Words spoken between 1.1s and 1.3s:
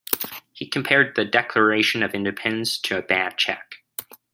the